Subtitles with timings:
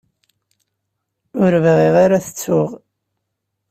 [1.43, 2.69] Ur bɣiɣ ara ad t-ttuɣ.